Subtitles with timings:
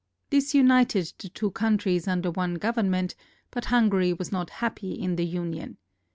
[0.31, 3.13] This united the two countries under one government;
[3.51, 5.77] but Hungary was not happy in the union.